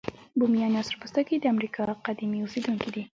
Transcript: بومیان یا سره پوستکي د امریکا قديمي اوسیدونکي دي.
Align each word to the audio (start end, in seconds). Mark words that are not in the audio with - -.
بومیان 0.39 0.71
یا 0.75 0.81
سره 0.87 0.97
پوستکي 1.01 1.35
د 1.39 1.45
امریکا 1.53 1.81
قديمي 2.07 2.39
اوسیدونکي 2.41 2.89
دي. 2.95 3.03